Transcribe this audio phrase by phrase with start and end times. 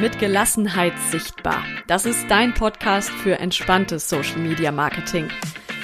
[0.00, 1.64] Mit Gelassenheit sichtbar.
[1.88, 5.28] Das ist dein Podcast für entspanntes Social Media Marketing.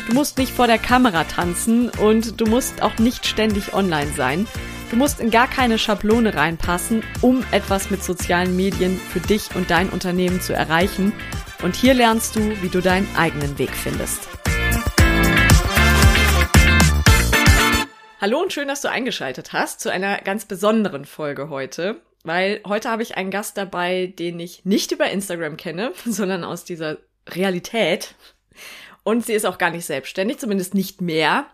[0.06, 4.46] Du musst nicht vor der Kamera tanzen und du musst auch nicht ständig online sein.
[4.90, 9.68] Du musst in gar keine Schablone reinpassen, um etwas mit sozialen Medien für dich und
[9.68, 11.12] dein Unternehmen zu erreichen.
[11.64, 14.28] Und hier lernst du, wie du deinen eigenen Weg findest.
[18.20, 22.90] Hallo und schön, dass du eingeschaltet hast zu einer ganz besonderen Folge heute weil heute
[22.90, 26.98] habe ich einen Gast dabei, den ich nicht über Instagram kenne, sondern aus dieser
[27.28, 28.14] Realität.
[29.04, 31.46] Und sie ist auch gar nicht selbstständig, zumindest nicht mehr.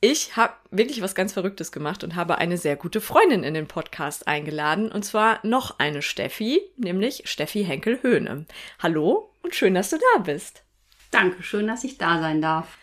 [0.00, 3.66] Ich habe wirklich was ganz Verrücktes gemacht und habe eine sehr gute Freundin in den
[3.66, 4.92] Podcast eingeladen.
[4.92, 8.46] Und zwar noch eine Steffi, nämlich Steffi Henkel-Höhne.
[8.78, 10.62] Hallo und schön, dass du da bist.
[11.10, 12.78] Danke, schön, dass ich da sein darf.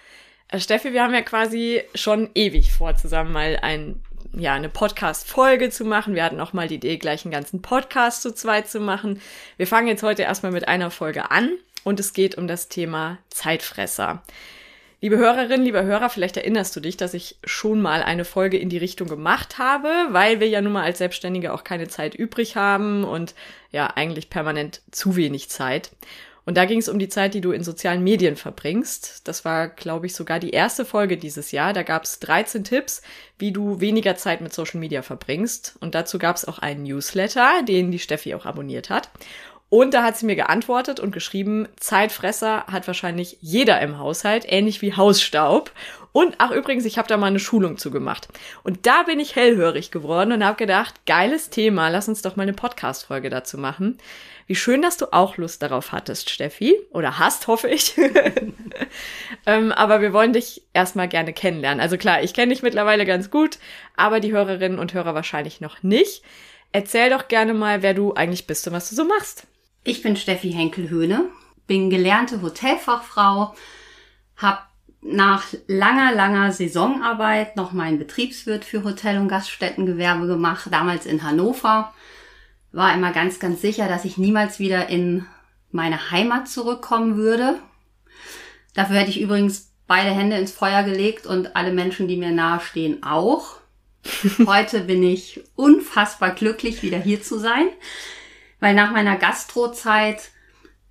[0.49, 4.03] Äh, Steffi, wir haben ja quasi schon ewig vor, zusammen mal ein
[4.37, 6.15] ja, eine Podcast-Folge zu machen.
[6.15, 9.21] Wir hatten auch mal die Idee, gleich einen ganzen Podcast zu zweit zu machen.
[9.57, 11.51] Wir fangen jetzt heute erstmal mit einer Folge an
[11.83, 14.23] und es geht um das Thema Zeitfresser.
[15.01, 18.69] Liebe Hörerinnen, lieber Hörer, vielleicht erinnerst du dich, dass ich schon mal eine Folge in
[18.69, 22.55] die Richtung gemacht habe, weil wir ja nun mal als Selbstständige auch keine Zeit übrig
[22.55, 23.35] haben und
[23.71, 25.91] ja eigentlich permanent zu wenig Zeit.
[26.45, 29.27] Und da ging es um die Zeit, die du in sozialen Medien verbringst.
[29.27, 31.73] Das war, glaube ich, sogar die erste Folge dieses Jahr.
[31.73, 33.01] Da gab es 13 Tipps,
[33.39, 35.75] wie du weniger Zeit mit Social Media verbringst.
[35.79, 39.09] Und dazu gab es auch einen Newsletter, den die Steffi auch abonniert hat.
[39.69, 44.81] Und da hat sie mir geantwortet und geschrieben, Zeitfresser hat wahrscheinlich jeder im Haushalt, ähnlich
[44.83, 45.71] wie Hausstaub.
[46.11, 48.27] Und ach übrigens, ich habe da mal eine Schulung zu gemacht.
[48.63, 52.43] Und da bin ich hellhörig geworden und habe gedacht, geiles Thema, lass uns doch mal
[52.43, 53.97] eine Podcast-Folge dazu machen.
[54.47, 56.75] Wie schön, dass du auch Lust darauf hattest, Steffi.
[56.91, 57.97] Oder hast, hoffe ich.
[59.47, 61.81] ähm, aber wir wollen dich erstmal gerne kennenlernen.
[61.81, 63.57] Also klar, ich kenne dich mittlerweile ganz gut,
[63.95, 66.21] aber die Hörerinnen und Hörer wahrscheinlich noch nicht.
[66.71, 69.47] Erzähl doch gerne mal, wer du eigentlich bist und was du so machst.
[69.83, 71.29] Ich bin Steffi Henkel-Höhne,
[71.65, 73.55] bin gelernte Hotelfachfrau,
[74.37, 74.59] habe
[75.01, 81.93] nach langer, langer Saisonarbeit noch meinen Betriebswirt für Hotel- und Gaststättengewerbe gemacht, damals in Hannover
[82.75, 85.25] war immer ganz, ganz sicher, dass ich niemals wieder in
[85.71, 87.59] meine Heimat zurückkommen würde.
[88.73, 93.01] Dafür hätte ich übrigens beide Hände ins Feuer gelegt und alle Menschen, die mir nahestehen,
[93.01, 93.57] auch.
[94.45, 97.69] Heute bin ich unfassbar glücklich, wieder hier zu sein,
[98.59, 100.31] weil nach meiner Gastrozeit,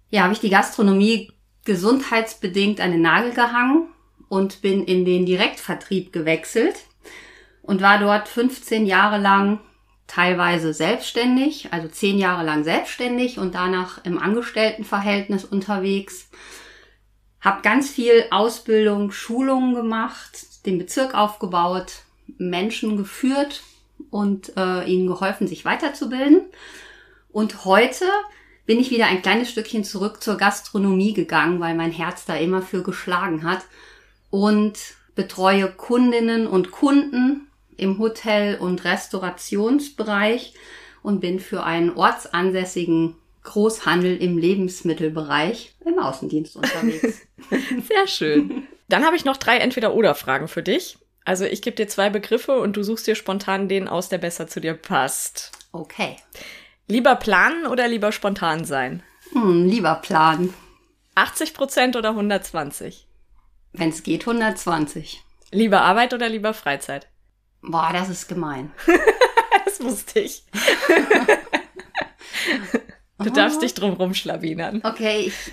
[0.09, 1.33] ja, habe ich die Gastronomie
[1.65, 3.89] gesundheitsbedingt an den Nagel gehangen
[4.29, 6.77] und bin in den Direktvertrieb gewechselt
[7.63, 9.61] und war dort 15 Jahre lang
[10.07, 16.29] teilweise selbstständig, also zehn Jahre lang selbstständig und danach im Angestelltenverhältnis unterwegs.
[17.41, 22.03] Hab ganz viel Ausbildung, Schulungen gemacht, den Bezirk aufgebaut,
[22.39, 23.63] Menschen geführt
[24.11, 26.43] und äh, ihnen geholfen, sich weiterzubilden.
[27.31, 28.07] Und heute
[28.67, 32.63] bin ich wieder ein kleines Stückchen zurück zur Gastronomie gegangen, weil mein Herz da immer
[32.63, 33.65] für geschlagen hat
[34.31, 34.79] und
[35.15, 40.55] betreue Kundinnen und Kunden im Hotel- und Restaurationsbereich
[41.03, 47.27] und bin für einen ortsansässigen Großhandel im Lebensmittelbereich im Außendienst unterwegs.
[47.89, 48.67] Sehr schön.
[48.89, 50.99] Dann habe ich noch drei Entweder-Oder-Fragen für dich.
[51.25, 54.47] Also ich gebe dir zwei Begriffe und du suchst dir spontan den aus, der besser
[54.47, 55.53] zu dir passt.
[55.73, 56.17] Okay.
[56.87, 59.03] Lieber planen oder lieber spontan sein?
[59.33, 60.53] Hm, lieber planen.
[61.15, 63.07] 80 Prozent oder 120?
[63.73, 65.23] Wenn es geht, 120.
[65.51, 67.09] Lieber Arbeit oder lieber Freizeit?
[67.67, 68.73] Boah, das ist gemein.
[69.65, 70.45] das wusste ich.
[73.19, 74.81] du darfst dich drum rumschlawinern.
[74.85, 75.53] Okay, ich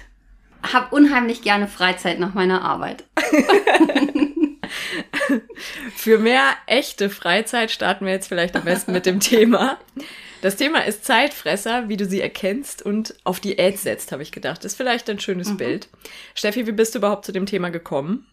[0.74, 3.06] habe unheimlich gerne Freizeit nach meiner Arbeit.
[5.96, 9.78] Für mehr echte Freizeit starten wir jetzt vielleicht am besten mit dem Thema.
[10.42, 14.66] Das Thema ist Zeitfresser, wie du sie erkennst und auf Diät setzt, habe ich gedacht.
[14.66, 15.58] Ist vielleicht ein schönes mhm.
[15.58, 15.90] Bild.
[16.34, 18.26] Steffi, wie bist du überhaupt zu dem Thema gekommen?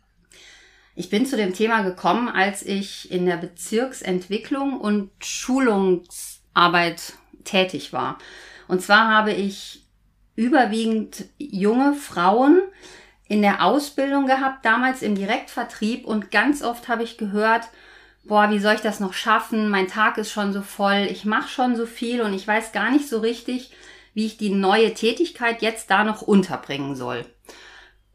[0.99, 7.13] Ich bin zu dem Thema gekommen, als ich in der Bezirksentwicklung und Schulungsarbeit
[7.45, 8.19] tätig war.
[8.67, 9.87] Und zwar habe ich
[10.35, 12.61] überwiegend junge Frauen
[13.29, 17.69] in der Ausbildung gehabt, damals im Direktvertrieb und ganz oft habe ich gehört,
[18.25, 19.69] boah, wie soll ich das noch schaffen?
[19.69, 22.91] Mein Tag ist schon so voll, ich mache schon so viel und ich weiß gar
[22.91, 23.71] nicht so richtig,
[24.15, 27.25] wie ich die neue Tätigkeit jetzt da noch unterbringen soll.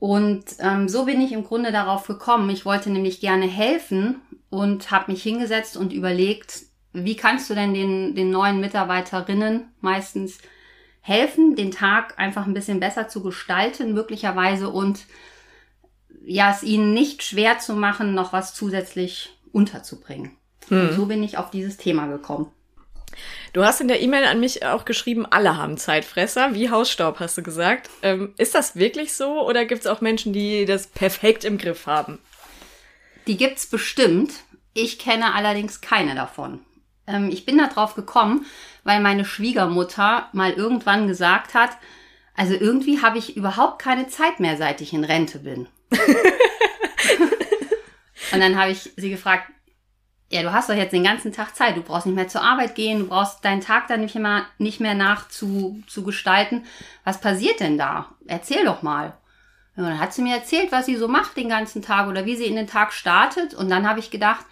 [0.03, 2.49] Und ähm, so bin ich im Grunde darauf gekommen.
[2.49, 4.19] Ich wollte nämlich gerne helfen
[4.49, 10.39] und habe mich hingesetzt und überlegt, wie kannst du denn den, den neuen Mitarbeiterinnen meistens
[10.99, 15.05] helfen, den Tag einfach ein bisschen besser zu gestalten, möglicherweise und
[16.25, 20.31] ja, es ihnen nicht schwer zu machen, noch was zusätzlich unterzubringen.
[20.67, 20.91] Hm.
[20.91, 22.47] So bin ich auf dieses Thema gekommen.
[23.53, 27.37] Du hast in der E-Mail an mich auch geschrieben, alle haben Zeitfresser, wie Hausstaub, hast
[27.37, 27.89] du gesagt.
[28.01, 31.85] Ähm, ist das wirklich so oder gibt es auch Menschen, die das perfekt im Griff
[31.85, 32.19] haben?
[33.27, 34.33] Die gibt's bestimmt.
[34.73, 36.59] Ich kenne allerdings keine davon.
[37.07, 38.45] Ähm, ich bin da drauf gekommen,
[38.83, 41.71] weil meine Schwiegermutter mal irgendwann gesagt hat,
[42.35, 45.67] also irgendwie habe ich überhaupt keine Zeit mehr, seit ich in Rente bin.
[48.31, 49.51] Und dann habe ich sie gefragt,
[50.33, 52.73] ja, du hast doch jetzt den ganzen Tag Zeit, du brauchst nicht mehr zur Arbeit
[52.73, 56.65] gehen, du brauchst deinen Tag dann nicht mehr, nicht mehr nach zu, zu gestalten.
[57.03, 58.09] Was passiert denn da?
[58.25, 59.13] Erzähl doch mal.
[59.75, 62.35] Und dann hat sie mir erzählt, was sie so macht den ganzen Tag oder wie
[62.35, 63.53] sie in den Tag startet.
[63.53, 64.43] Und dann habe ich gedacht,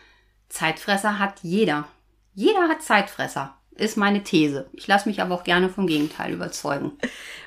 [0.50, 1.88] Zeitfresser hat jeder.
[2.36, 4.70] Jeder hat Zeitfresser, ist meine These.
[4.74, 6.92] Ich lasse mich aber auch gerne vom Gegenteil überzeugen.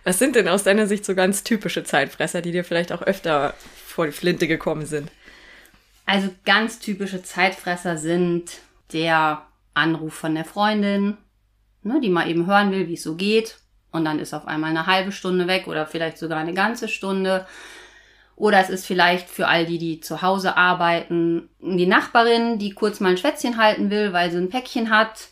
[0.03, 3.55] Was sind denn aus deiner Sicht so ganz typische Zeitfresser, die dir vielleicht auch öfter
[3.87, 5.13] vor die Flinte gekommen sind?
[6.07, 8.59] Also ganz typische Zeitfresser sind
[8.93, 9.43] der
[9.73, 11.17] Anruf von der Freundin,
[11.83, 13.59] ne, die mal eben hören will, wie es so geht.
[13.91, 17.47] Und dann ist auf einmal eine halbe Stunde weg oder vielleicht sogar eine ganze Stunde.
[18.37, 22.99] Oder es ist vielleicht für all die, die zu Hause arbeiten, die Nachbarin, die kurz
[22.99, 25.29] mal ein Schwätzchen halten will, weil sie ein Päckchen hat.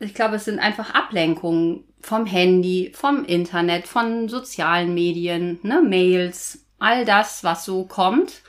[0.00, 6.64] Ich glaube, es sind einfach Ablenkungen vom Handy, vom Internet, von sozialen Medien, ne, Mails,
[6.78, 8.42] all das, was so kommt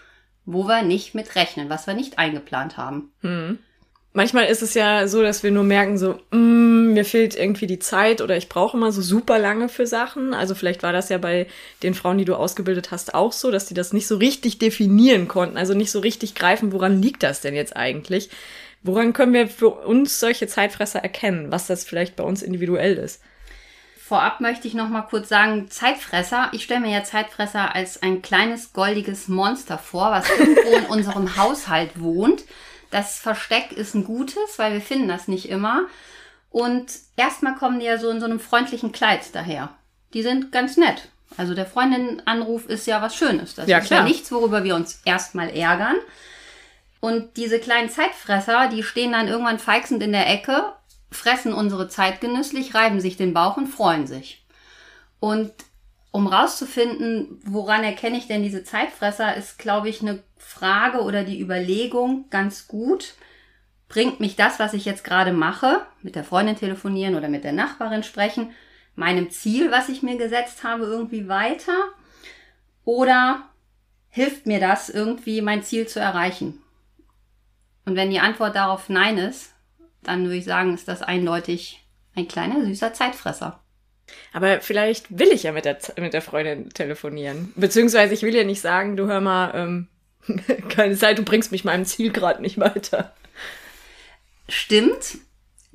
[0.45, 3.11] wo wir nicht mit rechnen, was wir nicht eingeplant haben.
[3.21, 3.59] Hm.
[4.13, 7.79] Manchmal ist es ja so, dass wir nur merken, so, mm, mir fehlt irgendwie die
[7.79, 10.33] Zeit oder ich brauche immer so super lange für Sachen.
[10.33, 11.47] Also vielleicht war das ja bei
[11.83, 15.27] den Frauen, die du ausgebildet hast, auch so, dass die das nicht so richtig definieren
[15.27, 18.29] konnten, also nicht so richtig greifen, woran liegt das denn jetzt eigentlich?
[18.83, 23.21] Woran können wir für uns solche Zeitfresser erkennen, was das vielleicht bei uns individuell ist?
[24.07, 26.49] Vorab möchte ich noch mal kurz sagen, Zeitfresser.
[26.51, 31.37] Ich stelle mir ja Zeitfresser als ein kleines goldiges Monster vor, was irgendwo in unserem
[31.37, 32.43] Haushalt wohnt.
[32.91, 35.87] Das Versteck ist ein gutes, weil wir finden das nicht immer.
[36.51, 36.85] Und
[37.17, 39.69] erstmal kommen die ja so in so einem freundlichen Kleid daher.
[40.13, 41.09] Die sind ganz nett.
[41.35, 43.55] Also der Freundin-Anruf ist ja was Schönes.
[43.55, 44.01] Das ja, ist klar.
[44.01, 45.95] ja nichts, worüber wir uns erstmal ärgern.
[46.99, 50.73] Und diese kleinen Zeitfresser, die stehen dann irgendwann feixend in der Ecke
[51.15, 54.45] fressen unsere Zeit genüsslich, reiben sich den Bauch und freuen sich.
[55.19, 55.51] Und
[56.11, 61.41] um rauszufinden, woran erkenne ich denn diese Zeitfresser, ist, glaube ich, eine Frage oder die
[61.41, 63.15] Überlegung ganz gut.
[63.89, 67.51] Bringt mich das, was ich jetzt gerade mache, mit der Freundin telefonieren oder mit der
[67.51, 68.51] Nachbarin sprechen,
[68.95, 71.89] meinem Ziel, was ich mir gesetzt habe, irgendwie weiter?
[72.85, 73.49] Oder
[74.09, 76.61] hilft mir das irgendwie, mein Ziel zu erreichen?
[77.85, 79.54] Und wenn die Antwort darauf Nein ist,
[80.07, 81.85] dann würde ich sagen, ist das eindeutig
[82.15, 83.61] ein kleiner süßer Zeitfresser.
[84.33, 87.53] Aber vielleicht will ich ja mit der, mit der Freundin telefonieren.
[87.55, 89.87] Beziehungsweise ich will ja nicht sagen, du hör mal, ähm,
[90.69, 93.13] keine Zeit, du bringst mich meinem Ziel gerade nicht weiter.
[94.47, 95.17] Stimmt.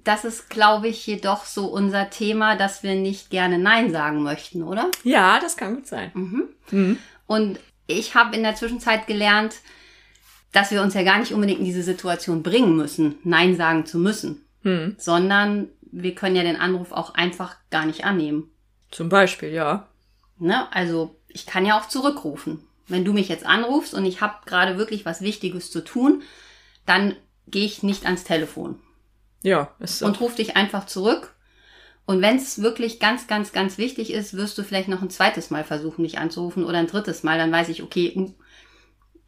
[0.03, 4.63] Das ist, glaube ich, jedoch so unser Thema, dass wir nicht gerne Nein sagen möchten,
[4.63, 4.91] oder?
[5.05, 6.11] Ja, das kann gut sein.
[6.15, 6.49] Mhm.
[6.71, 6.99] Mhm.
[7.27, 9.57] Und ich habe in der Zwischenzeit gelernt,
[10.53, 13.99] dass wir uns ja gar nicht unbedingt in diese Situation bringen müssen, Nein sagen zu
[13.99, 14.97] müssen, hm.
[14.99, 18.51] sondern wir können ja den Anruf auch einfach gar nicht annehmen.
[18.91, 19.89] Zum Beispiel, ja.
[20.39, 20.73] Ne?
[20.73, 22.65] Also ich kann ja auch zurückrufen.
[22.89, 26.23] Wenn du mich jetzt anrufst und ich habe gerade wirklich was Wichtiges zu tun,
[26.87, 27.15] dann
[27.47, 28.81] gehe ich nicht ans Telefon.
[29.43, 30.07] Ja, ist so.
[30.07, 31.35] Und ruf dich einfach zurück.
[32.05, 35.51] Und wenn es wirklich ganz, ganz, ganz wichtig ist, wirst du vielleicht noch ein zweites
[35.51, 37.39] Mal versuchen, mich anzurufen oder ein drittes Mal.
[37.39, 38.09] Dann weiß ich, okay,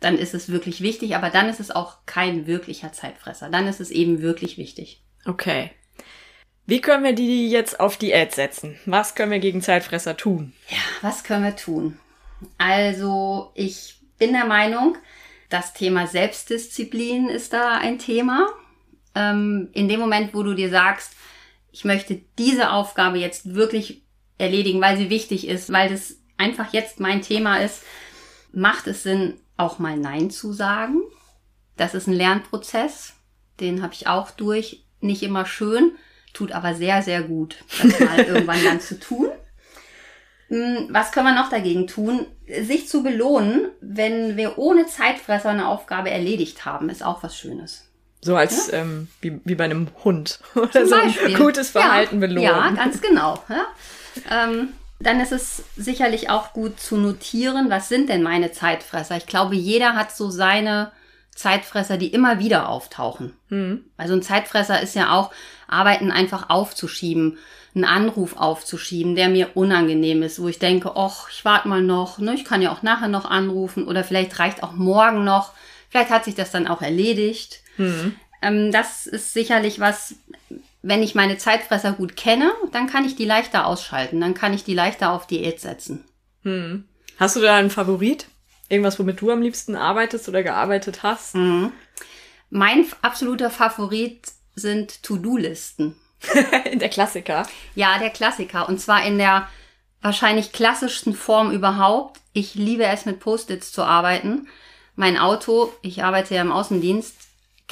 [0.05, 3.49] dann ist es wirklich wichtig, aber dann ist es auch kein wirklicher Zeitfresser.
[3.51, 5.03] Dann ist es eben wirklich wichtig.
[5.25, 5.71] Okay.
[6.67, 8.79] Wie können wir die jetzt auf Diät setzen?
[8.87, 10.53] Was können wir gegen Zeitfresser tun?
[10.69, 11.99] Ja, was können wir tun?
[12.59, 14.97] Also, ich bin der Meinung,
[15.49, 18.49] das Thema Selbstdisziplin ist da ein Thema.
[19.15, 21.15] Ähm, in dem Moment, wo du dir sagst,
[21.73, 24.03] ich möchte diese Aufgabe jetzt wirklich
[24.39, 27.83] erledigen, weil sie wichtig ist, weil das einfach jetzt mein Thema ist,
[28.53, 31.03] macht es Sinn, auch mal Nein zu sagen.
[31.77, 33.15] Das ist ein Lernprozess,
[33.61, 34.85] den habe ich auch durch.
[35.01, 35.93] Nicht immer schön,
[36.33, 39.29] tut aber sehr, sehr gut, das mal irgendwann dann zu tun.
[40.49, 42.27] Hm, was können wir noch dagegen tun?
[42.63, 47.89] Sich zu belohnen, wenn wir ohne Zeitfresser eine Aufgabe erledigt haben, ist auch was Schönes.
[48.21, 48.79] So als ja?
[48.79, 51.35] ähm, wie, wie bei einem Hund oder Zum so Beispiel.
[51.35, 52.43] ein gutes Verhalten ja, belohnen.
[52.45, 53.43] Ja, ganz genau.
[53.49, 53.67] Ja?
[54.31, 59.17] Ähm, dann ist es sicherlich auch gut zu notieren, was sind denn meine Zeitfresser?
[59.17, 60.93] Ich glaube, jeder hat so seine
[61.35, 63.35] Zeitfresser, die immer wieder auftauchen.
[63.49, 63.85] Mhm.
[63.97, 65.33] Also ein Zeitfresser ist ja auch,
[65.67, 67.39] Arbeiten einfach aufzuschieben,
[67.75, 72.19] einen Anruf aufzuschieben, der mir unangenehm ist, wo ich denke, ach, ich warte mal noch,
[72.19, 75.53] ne, ich kann ja auch nachher noch anrufen oder vielleicht reicht auch morgen noch.
[75.89, 77.61] Vielleicht hat sich das dann auch erledigt.
[77.79, 78.15] Mhm.
[78.43, 80.17] Ähm, das ist sicherlich was,
[80.83, 84.21] wenn ich meine Zeitfresser gut kenne, dann kann ich die leichter ausschalten.
[84.21, 86.05] Dann kann ich die leichter auf Diät setzen.
[86.43, 86.85] Hm.
[87.19, 88.27] Hast du da einen Favorit?
[88.69, 91.35] Irgendwas, womit du am liebsten arbeitest oder gearbeitet hast?
[91.35, 91.73] Mhm.
[92.51, 95.97] Mein absoluter Favorit sind To-Do-Listen.
[96.75, 97.47] der Klassiker.
[97.75, 98.69] Ja, der Klassiker.
[98.69, 99.49] Und zwar in der
[100.01, 102.21] wahrscheinlich klassischsten Form überhaupt.
[102.33, 104.49] Ich liebe es, mit Post-its zu arbeiten.
[104.97, 107.15] Mein Auto, ich arbeite ja im Außendienst,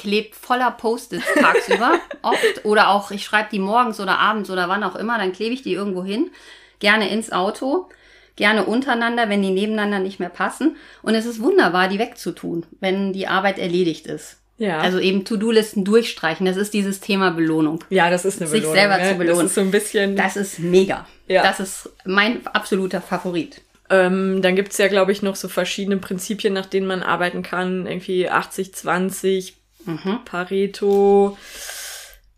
[0.01, 2.65] klebt voller Post-its tagsüber oft.
[2.65, 5.61] Oder auch, ich schreibe die morgens oder abends oder wann auch immer, dann klebe ich
[5.61, 6.31] die irgendwo hin.
[6.79, 7.87] Gerne ins Auto.
[8.35, 10.77] Gerne untereinander, wenn die nebeneinander nicht mehr passen.
[11.03, 14.37] Und es ist wunderbar, die wegzutun, wenn die Arbeit erledigt ist.
[14.57, 14.79] Ja.
[14.79, 16.45] Also eben To-Do-Listen durchstreichen.
[16.45, 17.83] Das ist dieses Thema Belohnung.
[17.89, 18.79] ja, das ist eine Sich Belohnung.
[18.79, 19.09] selber ne?
[19.09, 19.37] zu belohnen.
[19.39, 20.15] Das ist so ein bisschen.
[20.15, 21.07] Das ist mega.
[21.27, 21.43] Ja.
[21.43, 23.61] Das ist mein absoluter Favorit.
[23.89, 27.85] Ähm, dann gibt's ja, glaube ich, noch so verschiedene Prinzipien, nach denen man arbeiten kann.
[27.85, 30.19] Irgendwie 80, 20, Mhm.
[30.25, 31.37] Pareto,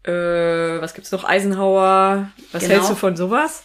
[0.04, 0.12] äh,
[0.82, 1.24] was gibt's noch?
[1.24, 2.32] Eisenhower.
[2.52, 2.74] Was Genau.
[2.76, 3.64] hältst du von sowas?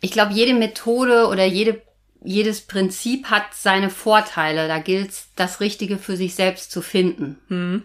[0.00, 1.82] Ich glaube, jede Methode oder jede,
[2.22, 4.68] jedes Prinzip hat seine Vorteile.
[4.68, 7.38] Da gilt es, das Richtige für sich selbst zu finden.
[7.48, 7.82] Hm.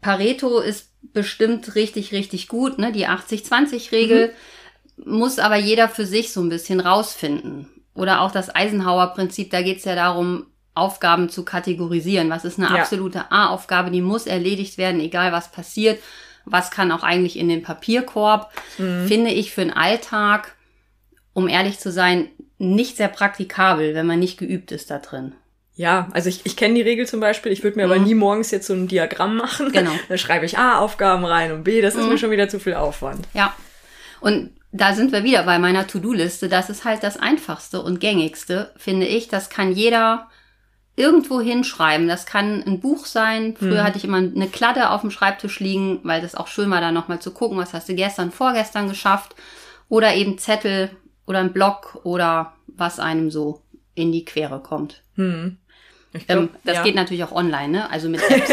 [0.00, 2.92] Pareto ist bestimmt richtig, richtig gut, ne?
[2.92, 4.32] Die 80-20-Regel
[4.96, 7.68] muss aber jeder für sich so ein bisschen rausfinden.
[7.94, 12.30] Oder auch das Eisenhower-Prinzip, da geht es ja darum, Aufgaben zu kategorisieren.
[12.30, 12.82] Was ist eine Ja.
[12.82, 16.00] absolute A-Aufgabe, die muss erledigt werden, egal was passiert.
[16.46, 18.52] Was kann auch eigentlich in den Papierkorb?
[18.76, 20.54] Finde ich für den Alltag,
[21.32, 22.28] um ehrlich zu sein,
[22.58, 25.32] nicht sehr praktikabel, wenn man nicht geübt ist da drin.
[25.76, 27.50] Ja, also ich, ich kenne die Regel zum Beispiel.
[27.50, 29.68] Ich würde mir aber nie morgens jetzt so ein Diagramm machen.
[29.68, 29.72] Mhm.
[29.72, 29.90] Genau.
[29.94, 29.98] Mhm.
[30.08, 32.74] Dann schreibe ich A, Aufgaben rein und B, das ist mir schon wieder zu viel
[32.74, 33.26] Aufwand.
[33.32, 33.54] Ja.
[34.20, 36.48] Und da sind wir wieder bei meiner To-Do-Liste.
[36.48, 39.28] Das ist halt das einfachste und gängigste, finde ich.
[39.28, 40.28] Das kann jeder
[40.96, 42.06] irgendwo hinschreiben.
[42.08, 43.56] Das kann ein Buch sein.
[43.58, 46.80] Früher hatte ich immer eine Kladde auf dem Schreibtisch liegen, weil das auch schön war,
[46.80, 49.34] da nochmal zu gucken, was hast du gestern, vorgestern geschafft.
[49.88, 50.90] Oder eben Zettel
[51.26, 53.60] oder ein Block oder was einem so
[53.94, 55.02] in die Quere kommt.
[55.16, 56.82] Ich glaub, Ähm, das ja.
[56.82, 57.90] geht natürlich auch online, ne?
[57.90, 58.50] Also mit Apps.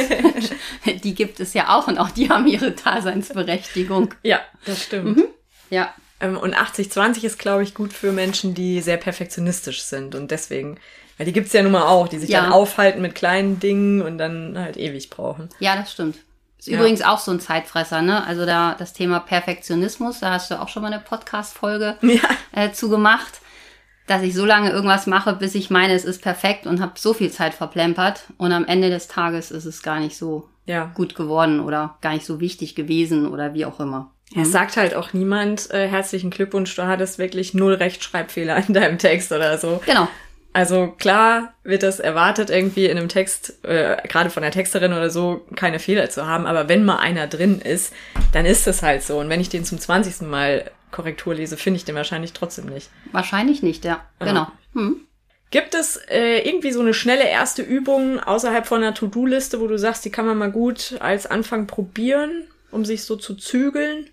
[1.04, 4.14] die gibt es ja auch und auch die haben ihre Daseinsberechtigung.
[4.24, 5.18] Ja, das stimmt.
[5.18, 5.26] Mhm.
[5.70, 10.14] Ja, Ähm, Und 80-20 ist, glaube ich, gut für Menschen, die sehr perfektionistisch sind.
[10.16, 10.78] Und deswegen,
[11.18, 12.42] weil die gibt's ja nun mal auch, die sich Ja.
[12.42, 15.50] dann aufhalten mit kleinen Dingen und dann halt ewig brauchen.
[15.60, 16.18] Ja, das stimmt.
[16.60, 16.78] Ist Ja.
[16.78, 18.24] übrigens auch so ein Zeitfresser, ne?
[18.26, 22.20] Also da das Thema Perfektionismus, da hast du auch schon mal eine Podcast-Folge Ja.
[22.52, 23.42] äh, zu gemacht,
[24.08, 27.14] dass ich so lange irgendwas mache, bis ich meine, es ist perfekt und habe so
[27.14, 30.92] viel Zeit verplempert und am Ende des Tages ist es gar nicht so Ja.
[30.94, 34.12] gut geworden oder gar nicht so wichtig gewesen oder wie auch immer.
[34.40, 38.98] Es sagt halt auch niemand, äh, herzlichen Glückwunsch, du hattest wirklich null Rechtschreibfehler in deinem
[38.98, 39.82] Text oder so.
[39.86, 40.08] Genau.
[40.54, 45.10] Also klar wird das erwartet, irgendwie in einem Text, äh, gerade von der Texterin oder
[45.10, 46.46] so, keine Fehler zu haben.
[46.46, 47.94] Aber wenn mal einer drin ist,
[48.34, 49.20] dann ist es halt so.
[49.20, 50.28] Und wenn ich den zum 20.
[50.28, 52.90] Mal Korrektur lese, finde ich den wahrscheinlich trotzdem nicht.
[53.14, 54.06] Wahrscheinlich nicht, ja.
[54.20, 54.48] Genau.
[54.74, 55.02] Hm.
[55.52, 59.78] Gibt es äh, irgendwie so eine schnelle erste Übung außerhalb von einer To-Do-Liste, wo du
[59.78, 64.10] sagst, die kann man mal gut als Anfang probieren, um sich so zu zügeln?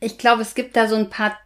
[0.00, 1.38] Ich glaube, es gibt da so ein paar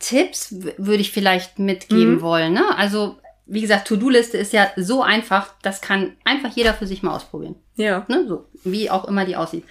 [0.00, 2.52] Tipps, würde ich vielleicht mitgeben wollen.
[2.52, 2.76] Ne?
[2.76, 7.14] Also, wie gesagt, To-Do-Liste ist ja so einfach, das kann einfach jeder für sich mal
[7.14, 7.56] ausprobieren.
[7.76, 8.04] Ja.
[8.08, 8.24] Ne?
[8.26, 9.64] So, wie auch immer die aussieht.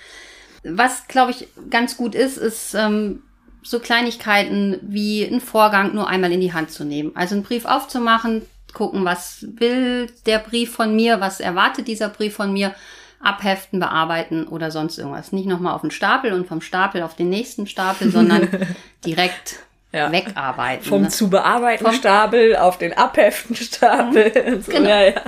[0.63, 3.23] Was, glaube ich, ganz gut ist, ist ähm,
[3.63, 7.11] so Kleinigkeiten wie einen Vorgang nur einmal in die Hand zu nehmen.
[7.15, 12.35] Also einen Brief aufzumachen, gucken, was will der Brief von mir, was erwartet dieser Brief
[12.35, 12.73] von mir,
[13.19, 15.31] abheften, bearbeiten oder sonst irgendwas.
[15.31, 18.49] Nicht nochmal auf den Stapel und vom Stapel auf den nächsten Stapel, sondern
[19.05, 19.59] direkt
[19.93, 20.11] Ja.
[20.11, 20.83] wegarbeiten.
[20.85, 21.09] Vom ne?
[21.09, 24.31] zu bearbeiten Vom- Stapel auf den abheften Stapel.
[24.47, 24.89] und so, Genau.
[24.89, 25.21] ja, ja.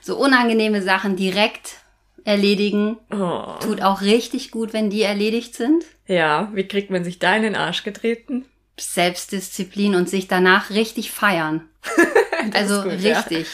[0.00, 1.76] So unangenehme Sachen direkt
[2.24, 2.98] erledigen.
[3.12, 3.54] Oh.
[3.60, 5.84] Tut auch richtig gut, wenn die erledigt sind.
[6.06, 8.44] ja, wie kriegt man sich da in den Arsch getreten?
[8.78, 11.68] Selbstdisziplin und sich danach richtig feiern.
[12.54, 13.18] also gut, ja.
[13.18, 13.46] richtig.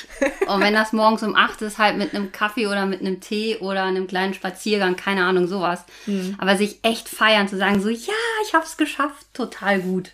[0.47, 3.57] Und wenn das morgens um acht ist, halt mit einem Kaffee oder mit einem Tee
[3.57, 5.85] oder einem kleinen Spaziergang, keine Ahnung, sowas.
[6.05, 6.37] Hm.
[6.39, 8.13] Aber sich echt feiern, zu sagen, so, ja,
[8.47, 10.11] ich hab's geschafft, total gut.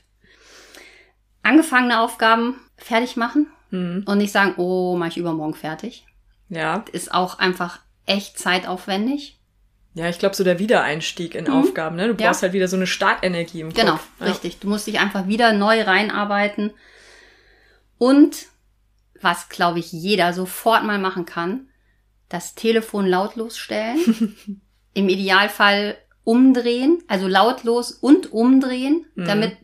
[1.44, 4.02] Angefangene Aufgaben fertig machen Hm.
[4.06, 6.04] und nicht sagen, oh, mach ich übermorgen fertig.
[6.48, 6.84] Ja.
[6.92, 9.38] Ist auch einfach echt zeitaufwendig.
[9.94, 12.08] Ja, ich glaube, so der Wiedereinstieg in Aufgaben, ne?
[12.08, 12.18] Du Mhm.
[12.20, 12.26] Ja.
[12.28, 14.08] brauchst halt wieder so eine Startenergie im Genau, Kopf.
[14.20, 14.26] Ja.
[14.26, 14.58] richtig.
[14.58, 16.72] Du musst dich einfach wieder neu reinarbeiten.
[17.98, 18.46] Und
[19.20, 21.68] was, glaube ich, jeder sofort mal machen kann,
[22.28, 23.98] das Telefon lautlos stellen.
[24.94, 29.24] Im Idealfall umdrehen, also lautlos und umdrehen, Mhm.
[29.26, 29.56] damit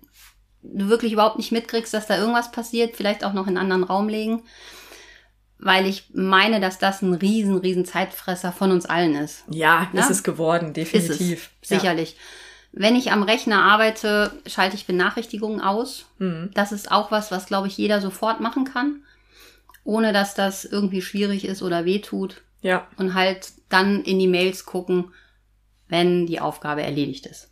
[0.63, 3.85] du wirklich überhaupt nicht mitkriegst, dass da irgendwas passiert, vielleicht auch noch in einen anderen
[3.85, 4.43] Raum legen.
[5.59, 9.45] Weil ich meine, dass das ein riesen, riesen Zeitfresser von uns allen ist.
[9.51, 10.01] Ja, Ja.
[10.01, 11.51] ist es geworden, definitiv.
[11.61, 12.17] es, sicherlich.
[12.73, 16.07] Wenn ich am Rechner arbeite, schalte ich Benachrichtigungen aus.
[16.19, 16.51] Mhm.
[16.55, 19.03] Das ist auch was, was, glaube ich, jeder sofort machen kann,
[19.85, 22.43] ohne dass das irgendwie schwierig ist oder wehtut.
[22.63, 22.87] Ja.
[22.97, 25.13] Und halt dann in die Mails gucken,
[25.89, 27.50] wenn die Aufgabe erledigt ist.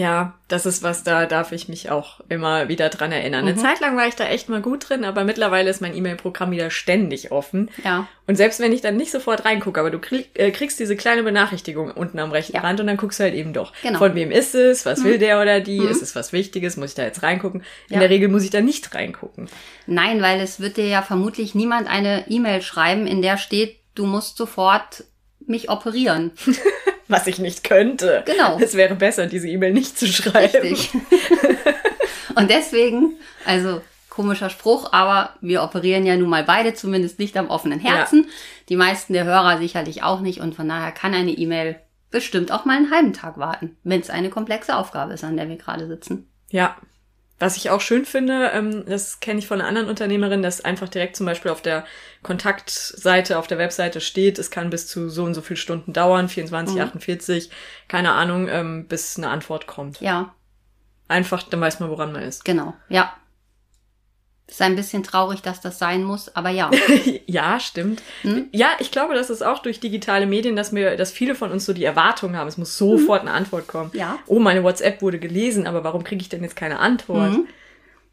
[0.00, 3.40] Ja, das ist was, da darf ich mich auch immer wieder dran erinnern.
[3.46, 3.58] Eine Mhm.
[3.60, 6.70] Zeit lang war ich da echt mal gut drin, aber mittlerweile ist mein E-Mail-Programm wieder
[6.70, 7.70] ständig offen.
[7.84, 10.96] Ja, Und selbst wenn ich dann nicht sofort reingucke, aber du krieg, äh, kriegst diese
[10.96, 12.62] kleine Benachrichtigung unten am rechten Ja.
[12.62, 13.72] Rand und dann guckst du halt eben doch.
[13.82, 13.98] Genau.
[13.98, 14.86] Von wem ist es?
[14.86, 15.20] Was will Mhm.
[15.20, 15.80] der oder die?
[15.80, 15.88] Mhm.
[15.88, 16.76] Ist es was Wichtiges?
[16.78, 17.62] Muss ich da jetzt reingucken?
[17.88, 18.00] In Ja.
[18.00, 19.48] der Regel muss ich da nicht reingucken.
[19.86, 24.06] nein, weil es wird dir ja vermutlich niemand eine E-Mail schreiben, in der steht, du
[24.06, 25.04] musst sofort
[25.50, 26.32] mich operieren.
[27.08, 28.22] Was ich nicht könnte.
[28.24, 28.58] Genau.
[28.60, 30.60] Es wäre besser, diese E-Mail nicht zu schreiben.
[30.62, 30.92] Richtig.
[32.36, 37.48] Und deswegen, also komischer Spruch, aber wir operieren ja nun mal beide, zumindest nicht am
[37.48, 38.28] offenen Herzen.
[38.68, 41.80] Die meisten der Hörer sicherlich auch nicht und von daher kann eine E-Mail
[42.10, 45.48] bestimmt auch mal einen halben Tag warten, wenn es eine komplexe Aufgabe ist, an der
[45.48, 46.28] wir gerade sitzen.
[46.50, 46.76] Ja.
[47.40, 50.88] Was ich auch schön finde, ähm, das kenne ich von einer anderen Unternehmerin, dass einfach
[50.88, 51.84] direkt zum Beispiel auf der
[52.22, 56.28] Kontaktseite, auf der Webseite steht, es kann bis zu so und so viel Stunden dauern,
[56.28, 56.82] 24, Mhm.
[56.82, 57.50] 48,
[57.88, 60.00] keine Ahnung, ähm, bis eine Antwort kommt.
[60.00, 60.34] Ja,
[61.08, 62.44] Einfach, dann weiß man, woran man ist.
[62.44, 63.12] genau, ja.
[64.50, 66.70] Ist ein bisschen traurig, dass das sein muss, aber ja.
[67.26, 68.02] ja, stimmt.
[68.22, 68.48] Hm?
[68.52, 71.64] Ja, ich glaube, das ist auch durch digitale Medien, dass wir, dass viele von uns
[71.64, 73.90] so die Erwartung haben, es muss sofort eine Antwort kommen.
[73.94, 74.18] Ja.
[74.26, 77.30] Oh, meine WhatsApp wurde gelesen, aber warum kriege ich denn jetzt keine Antwort?
[77.32, 77.46] Mhm.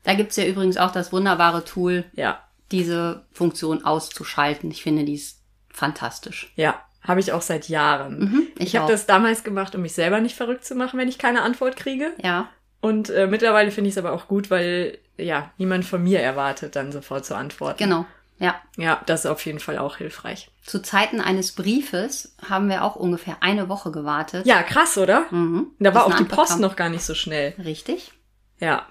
[0.04, 2.42] Da gibt's ja übrigens auch das wunderbare Tool, Ja,
[2.72, 4.70] diese Funktion auszuschalten.
[4.72, 6.52] Ich finde, die ist fantastisch.
[6.56, 8.20] ja, habe ich auch seit Jahren.
[8.20, 11.08] Mhm, Ich, ich habe das damals gemacht, um mich selber nicht verrückt zu machen, wenn
[11.08, 12.12] ich keine Antwort kriege.
[12.22, 12.50] Ja,
[12.82, 16.76] Und äh, mittlerweile finde ich es aber auch gut, weil ja niemand von mir erwartet,
[16.76, 17.78] dann sofort zu antworten.
[17.80, 18.06] genau.
[18.40, 18.54] Ja.
[18.78, 20.52] Ja, das ist auf jeden Fall auch hilfreich.
[20.64, 24.46] Zu Zeiten eines Briefes haben wir auch ungefähr eine Woche gewartet.
[24.46, 25.26] Ja, krass, oder?
[25.32, 25.72] Mhm.
[25.80, 26.62] Da war auch die Post kam.
[26.62, 27.56] noch gar nicht so schnell.
[27.58, 28.12] Richtig.
[28.60, 28.86] Ja.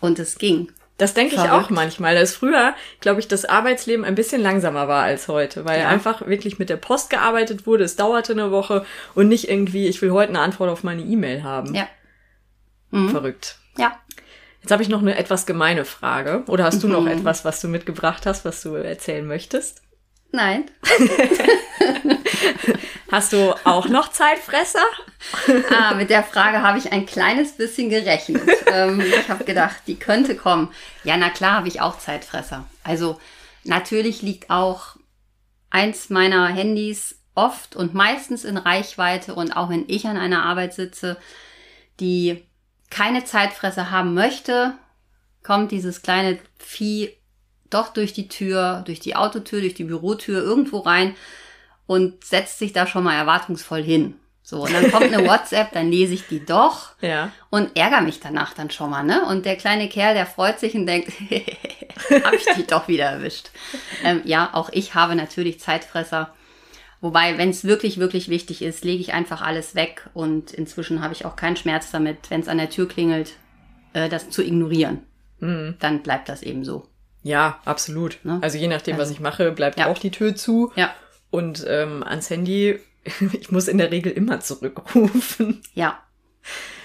[0.00, 0.70] Und es ging.
[0.98, 5.02] Das denke ich auch manchmal, dass früher, glaube ich, das Arbeitsleben ein bisschen langsamer war
[5.02, 5.88] als heute, weil Ja.
[5.88, 7.84] einfach wirklich mit der Post gearbeitet wurde.
[7.84, 8.84] Es dauerte eine Woche
[9.14, 11.74] und nicht irgendwie, ich will heute eine Antwort auf meine E-Mail haben.
[11.74, 11.88] Ja.
[12.94, 13.10] Mhm.
[13.10, 13.58] Verrückt.
[13.76, 13.98] Ja.
[14.62, 16.42] Jetzt habe ich noch eine etwas gemeine Frage.
[16.46, 17.08] Oder hast du noch Mhm.
[17.08, 19.82] etwas, was du mitgebracht hast, was du erzählen möchtest?
[20.32, 20.64] Nein.
[23.10, 24.82] Hast du auch noch Zeitfresser?
[25.70, 28.42] Ah, mit der Frage habe ich ein kleines bisschen gerechnet.
[28.66, 30.72] ähm, ich habe gedacht, die könnte kommen.
[31.04, 32.66] Ja, na klar habe ich auch Zeitfresser.
[32.82, 33.20] Also
[33.62, 34.96] natürlich liegt auch
[35.70, 40.74] eins meiner Handys oft und meistens in Reichweite und auch wenn ich an einer Arbeit
[40.74, 41.16] sitze,
[42.00, 42.44] die
[42.90, 44.74] keine Zeitfresser haben möchte,
[45.42, 47.10] kommt dieses kleine Vieh
[47.70, 51.14] doch durch die Tür, durch die Autotür, durch die Bürotür irgendwo rein
[51.86, 54.14] und setzt sich da schon mal erwartungsvoll hin.
[54.42, 57.32] So, und dann kommt eine WhatsApp, dann lese ich die doch Ja.
[57.50, 59.24] und ärgere mich danach dann schon mal, ne?
[59.26, 61.08] Und der kleine Kerl, der freut sich und denkt,
[62.24, 63.50] habe ich die doch wieder erwischt.
[64.04, 66.34] Ähm, ja, auch ich habe natürlich Zeitfresser.
[67.04, 71.12] Wobei, wenn es wirklich, wirklich wichtig ist, lege ich einfach alles weg und inzwischen habe
[71.12, 73.32] ich auch keinen Schmerz damit, wenn es an der Tür klingelt,
[73.92, 75.02] äh, das zu ignorieren.
[75.38, 75.74] Mhm.
[75.80, 76.88] Dann bleibt das eben so.
[77.22, 78.18] Ja, absolut.
[78.24, 78.38] Ne?
[78.40, 79.88] Also je nachdem, was Also- ich mache, bleibt Ja.
[79.88, 80.72] auch die Tür zu.
[80.76, 80.94] Ja,
[81.30, 82.78] Und ähm, ans Handy,
[83.38, 85.60] ich muss in der Regel immer zurückrufen.
[85.74, 85.98] ja,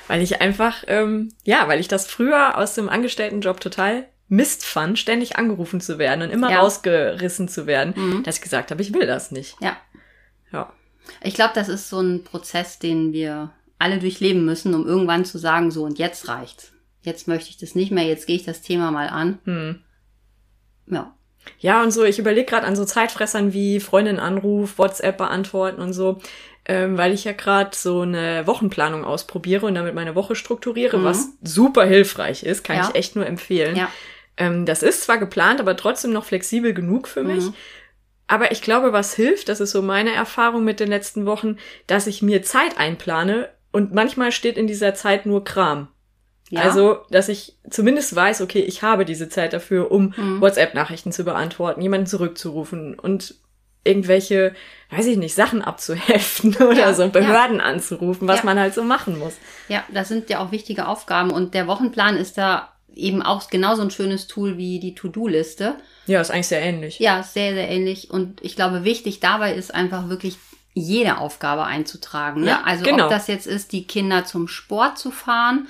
[0.09, 4.99] Weil ich einfach, ähm, ja, weil ich das früher aus dem Angestelltenjob total Mist fand,
[4.99, 6.59] ständig angerufen zu werden und immer Ja.
[6.59, 8.23] rausgerissen zu werden, Mhm.
[8.23, 9.55] dass ich gesagt habe, ich will das nicht.
[9.61, 9.77] ja.
[10.51, 10.71] Ja.
[11.23, 15.37] Ich glaube, das ist so ein Prozess, den wir alle durchleben müssen, um irgendwann zu
[15.37, 16.73] sagen, so und jetzt reicht's.
[17.01, 19.39] Jetzt möchte ich das nicht mehr, jetzt gehe ich das Thema mal an.
[19.45, 19.79] Hm.
[20.87, 21.15] Ja.
[21.59, 25.93] Ja, und so, ich überlege gerade an so Zeitfressern wie Freundin Anruf, WhatsApp beantworten und
[25.93, 26.19] so,
[26.65, 31.03] ähm, weil ich ja gerade so eine Wochenplanung ausprobiere und damit meine Woche strukturiere, Mhm.
[31.05, 32.89] was super hilfreich ist, kann Ja.
[32.89, 33.75] ich echt nur empfehlen.
[33.77, 33.89] Ja.
[34.37, 37.45] Ähm, das ist zwar geplant, aber trotzdem noch flexibel genug für mich.
[37.45, 37.53] Mhm.
[38.29, 42.05] Aber ich glaube, was hilft, das ist so meine Erfahrung mit den letzten Wochen, dass
[42.07, 45.87] ich mir Zeit einplane und manchmal steht in dieser Zeit nur Kram.
[46.51, 46.61] Ja.
[46.61, 50.41] Also, dass ich zumindest weiß, okay, ich habe diese Zeit dafür, um Mhm.
[50.41, 53.35] WhatsApp-Nachrichten zu beantworten, jemanden zurückzurufen und
[53.83, 54.53] irgendwelche,
[54.91, 58.45] weiß ich nicht, Sachen abzuheften oder Ja, so, Behörden anzurufen, was Ja.
[58.45, 59.33] man halt so machen muss.
[59.69, 63.81] Ja, das sind ja auch wichtige Aufgaben und der Wochenplan ist da eben auch genauso
[63.81, 65.75] ein schönes Tool wie die To-Do-Liste.
[66.05, 66.99] Ja, ist eigentlich sehr ähnlich.
[66.99, 68.11] Ja, sehr, sehr ähnlich.
[68.11, 70.37] Und ich glaube, wichtig dabei ist einfach wirklich
[70.73, 72.41] jede Aufgabe einzutragen.
[72.41, 72.47] Ne?
[72.47, 73.05] Ja, also genau.
[73.05, 75.67] ob das jetzt ist, die Kinder zum Sport zu fahren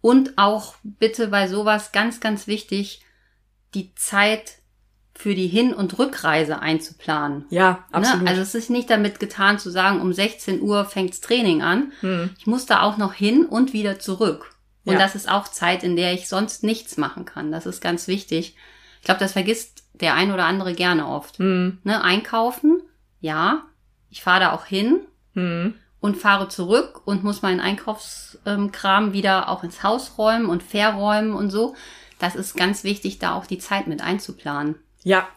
[0.00, 3.02] und auch bitte bei sowas ganz, ganz wichtig,
[3.74, 4.58] die Zeit
[5.14, 7.44] für die Hin- und Rückreise einzuplanen.
[7.50, 8.24] Ja, absolut.
[8.24, 8.30] Ne?
[8.30, 11.92] Also es ist nicht damit getan zu sagen, um 16 Uhr fängt's Training an.
[12.00, 12.30] Hm.
[12.38, 14.51] Ich muss da auch noch hin und wieder zurück.
[14.84, 14.98] Und Ja.
[14.98, 17.52] das ist auch Zeit, in der ich sonst nichts machen kann.
[17.52, 18.56] Das ist ganz wichtig.
[19.00, 21.38] Ich glaube, das vergisst der ein oder andere gerne oft.
[21.38, 21.78] Hm.
[21.84, 22.02] Ne?
[22.02, 22.80] Einkaufen,
[23.20, 23.62] ja.
[24.10, 25.00] Ich fahre da auch hin
[25.34, 25.74] Hm.
[26.00, 31.50] und fahre zurück und muss meinen Einkaufskram wieder auch ins Haus räumen und verräumen und
[31.50, 31.74] so.
[32.18, 34.76] Das ist ganz wichtig, da auch die Zeit mit einzuplanen.
[35.04, 35.28] Ja,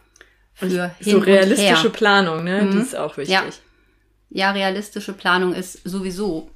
[0.54, 1.90] Für hin so und realistische.
[1.90, 2.60] Planung, ne?
[2.66, 2.80] Die Mhm.
[2.82, 3.34] ist auch wichtig.
[3.34, 3.42] Ja.
[4.30, 6.50] Ja, realistische Planung ist sowieso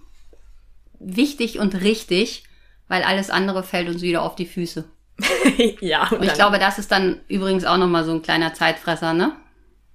[0.99, 2.45] wichtig und richtig,
[2.91, 4.85] weil alles andere fällt uns wieder auf die Füße.
[5.81, 9.15] ja, und Und ich glaube, das ist dann übrigens auch nochmal so ein kleiner Zeitfresser,
[9.15, 9.33] ne?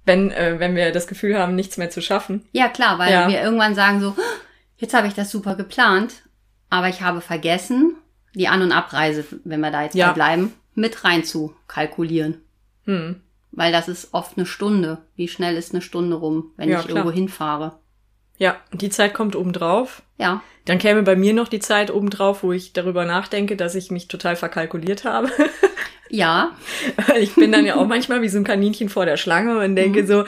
[0.06, 2.46] wenn, äh, wenn wir das Gefühl haben, nichts mehr zu schaffen.
[2.52, 3.28] Ja, klar, weil Ja.
[3.28, 4.14] wir irgendwann sagen so,
[4.76, 6.22] jetzt habe ich das super geplant,
[6.70, 7.96] aber ich habe vergessen,
[8.34, 10.12] die An- und Abreise, wenn wir da jetzt Ja.
[10.12, 12.40] bleiben, mit rein zu kalkulieren.
[12.84, 13.20] Hm.
[13.50, 14.98] Weil das ist oft eine Stunde.
[15.16, 16.98] Wie schnell ist eine Stunde rum, wenn Ja, ich klar.
[16.98, 17.78] irgendwo hinfahre?
[18.38, 20.02] Ja, die Zeit kommt obendrauf.
[20.18, 23.90] Ja, Dann käme bei mir noch die Zeit obendrauf, wo ich darüber nachdenke, dass ich
[23.90, 25.30] mich total verkalkuliert habe.
[26.08, 26.50] ja,
[27.18, 30.02] ich bin dann ja auch manchmal wie so ein Kaninchen vor der Schlange und denke
[30.02, 30.06] Mhm.
[30.06, 30.24] so,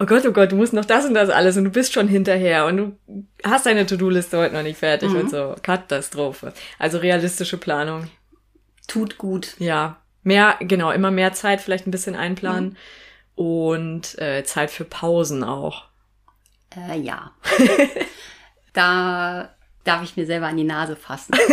[0.00, 2.08] oh Gott, oh Gott, du musst noch das und das alles und du bist schon
[2.08, 2.96] hinterher und du
[3.44, 5.16] hast deine To-Do-Liste heute noch nicht fertig Mhm.
[5.20, 5.54] und so.
[5.62, 6.52] Katastrophe.
[6.78, 8.08] Also realistische Planung.
[8.88, 9.54] tut gut.
[9.58, 12.76] Ja, mehr, genau, immer mehr Zeit vielleicht ein bisschen einplanen Mhm.
[13.44, 15.84] und äh, Zeit für Pausen auch.
[16.76, 17.32] Äh, ja.
[18.72, 19.50] da
[19.84, 21.34] darf ich mir selber an die Nase fassen.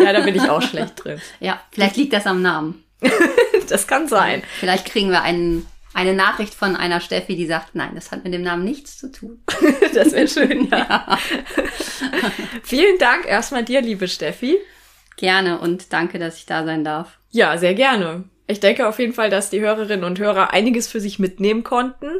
[0.00, 1.20] Ja, da bin ich auch schlecht drin.
[1.38, 2.82] Ja, vielleicht liegt das am Namen.
[3.68, 4.42] Das kann sein.
[4.58, 8.34] Vielleicht kriegen wir einen, eine Nachricht von einer Steffi, die sagt, nein, das hat mit
[8.34, 9.42] dem Namen nichts zu tun.
[9.94, 11.18] Das wäre schön, ja.
[12.62, 14.58] Vielen Dank erstmal dir, liebe Steffi.
[15.16, 17.16] Gerne und danke, dass ich da sein darf.
[17.30, 18.24] Ja, sehr gerne.
[18.46, 22.10] Ich denke auf jeden Fall, dass die Hörerinnen und Hörer einiges für sich mitnehmen konnten.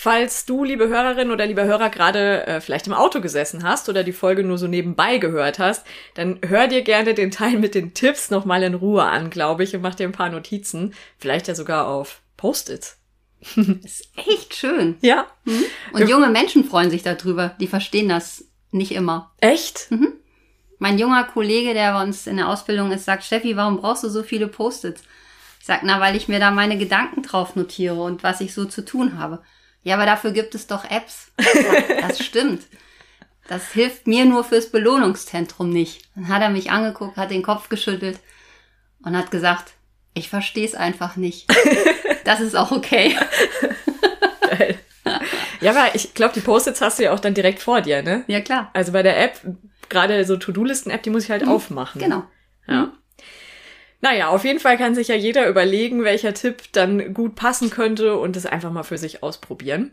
[0.00, 4.04] Falls du, liebe Hörerin oder lieber Hörer, gerade äh, vielleicht im Auto gesessen hast oder
[4.04, 5.84] die Folge nur so nebenbei gehört hast,
[6.14, 9.74] dann hör dir gerne den Teil mit den Tipps nochmal in Ruhe an, glaube ich,
[9.74, 10.94] und mach dir ein paar Notizen.
[11.18, 12.96] Vielleicht ja sogar auf Post-its.
[13.82, 14.98] Ist echt schön.
[15.00, 15.26] Ja.
[15.92, 17.56] Und junge Menschen freuen sich darüber.
[17.58, 19.32] Die verstehen das nicht immer.
[19.40, 19.88] Echt?
[20.78, 24.08] Mein junger Kollege, der bei uns in der Ausbildung ist, sagt, Steffi, warum brauchst du
[24.10, 25.02] so viele Post-its?
[25.58, 28.64] Ich sag, na, weil ich mir da meine Gedanken drauf notiere und was ich so
[28.64, 29.42] zu tun habe.
[29.82, 31.32] Ja, aber dafür gibt es doch Apps.
[32.00, 32.62] Das stimmt.
[33.48, 36.02] Das hilft mir nur fürs Belohnungszentrum nicht.
[36.14, 38.20] Dann hat er mich angeguckt, hat den Kopf geschüttelt
[39.02, 39.72] und hat gesagt,
[40.12, 41.46] ich verstehe es einfach nicht.
[42.24, 43.16] Das ist auch okay.
[44.42, 44.78] Geil.
[45.60, 48.24] Ja, aber ich glaube, die Post-its hast du ja auch dann direkt vor dir, ne?
[48.26, 48.70] Ja, klar.
[48.74, 49.40] Also bei der App,
[49.88, 52.00] gerade so To-Do-Listen-App, die muss ich halt aufmachen.
[52.00, 52.24] Genau.
[52.66, 52.92] Ja.
[54.00, 58.16] Naja, auf jeden Fall kann sich ja jeder überlegen, welcher Tipp dann gut passen könnte
[58.16, 59.92] und es einfach mal für sich ausprobieren.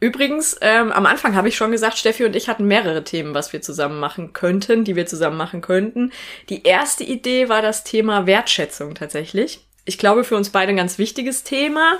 [0.00, 3.52] Übrigens, ähm, am Anfang habe ich schon gesagt, Steffi und ich hatten mehrere Themen, was
[3.52, 6.12] wir zusammen machen könnten, die wir zusammen machen könnten.
[6.48, 9.66] Die erste Idee war das Thema Wertschätzung tatsächlich.
[9.84, 11.98] Ich glaube, für uns beide ein ganz wichtiges Thema.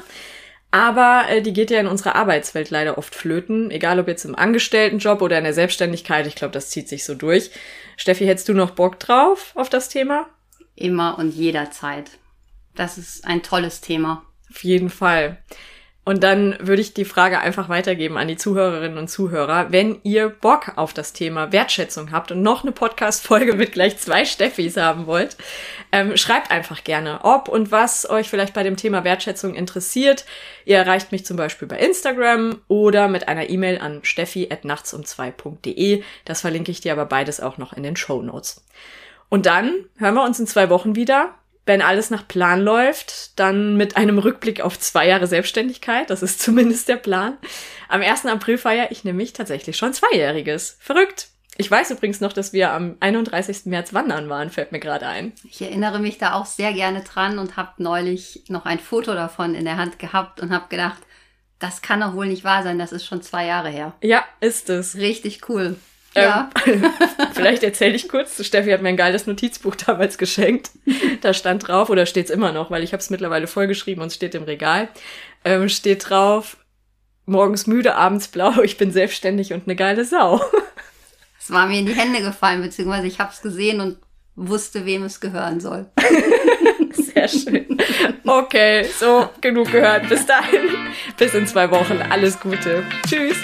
[0.71, 4.35] Aber äh, die geht ja in unserer Arbeitswelt leider oft flöten, egal ob jetzt im
[4.35, 6.27] Angestelltenjob oder in der Selbstständigkeit.
[6.27, 7.53] Ich glaube, das zieht sich so durch.
[7.97, 10.29] Steffi, hättest du noch Bock drauf auf das Thema?
[10.77, 12.11] Immer und jederzeit.
[12.75, 14.25] Das ist ein tolles Thema.
[14.51, 15.39] Auf jeden Fall.
[16.07, 19.73] Und dann würde ich die Frage einfach weitergeben an die Zuhörerinnen und Zuhörer.
[19.73, 24.27] Wenn ihr Bock auf das Thema Wertschätzung habt und noch eine Podcast-Folge mit gleich zwei
[24.27, 25.39] Steffis haben wollt,
[25.93, 30.27] ähm, schreibt einfach gerne, ob und was euch vielleicht bei dem Thema Wertschätzung interessiert.
[30.67, 36.03] Ihr erreicht mich zum Beispiel bei Instagram oder mit einer E-Mail an steffi.nachtsum2.de.
[36.27, 38.63] Das verlinke ich dir aber beides auch noch in den Show Notes.
[39.29, 41.35] Und dann hören wir uns in zwei Wochen wieder.
[41.67, 46.11] Wenn alles nach Plan läuft, dann mit einem Rückblick auf zwei Jahre Selbstständigkeit.
[46.11, 47.39] Das ist zumindest der Plan.
[47.89, 48.27] Am 1.
[48.27, 50.77] April feiere ich nämlich tatsächlich schon Zweijähriges.
[50.81, 51.29] Verrückt.
[51.57, 53.67] Ich weiß übrigens noch, dass wir am 31.
[53.67, 55.33] März wandern waren, fällt mir gerade ein.
[55.49, 59.55] Ich erinnere mich da auch sehr gerne dran und habe neulich noch ein Foto davon
[59.55, 60.99] in der Hand gehabt und habe gedacht,
[61.61, 63.95] das kann doch wohl nicht wahr sein, das ist schon zwei Jahre her.
[64.03, 64.97] Ja, ist es.
[64.97, 65.77] Richtig cool.
[66.15, 66.51] Ähm, Ja,
[67.33, 68.45] Vielleicht erzähle ich kurz.
[68.45, 70.71] Steffi hat mir ein geiles Notizbuch damals geschenkt.
[71.21, 74.09] Da stand drauf, oder steht es immer noch, weil ich habe es mittlerweile vollgeschrieben und
[74.09, 74.89] es steht im Regal.
[75.45, 76.57] Ähm, steht drauf,
[77.27, 80.41] morgens müde, abends blau, ich bin selbstständig und eine geile Sau.
[81.41, 83.99] es war mir in die Hände gefallen, beziehungsweise ich habe es gesehen und
[84.37, 85.87] wusste, wem es gehören soll.
[86.93, 87.79] Sehr schön.
[88.27, 90.09] Okay, so, genug gehört.
[90.09, 90.71] Bis dahin.
[91.17, 92.01] Bis in zwei Wochen.
[92.11, 92.85] Alles Gute.
[93.07, 93.37] Tschüss.